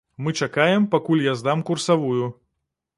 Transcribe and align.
Мы 0.23 0.31
чакаем, 0.39 0.87
пакуль 0.97 1.23
я 1.31 1.35
здам 1.43 1.65
курсавую. 1.71 2.25